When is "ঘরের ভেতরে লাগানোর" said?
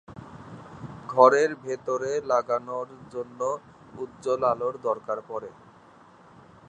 1.09-2.87